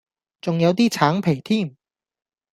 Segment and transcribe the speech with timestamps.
[0.41, 1.77] 仲有啲橙皮添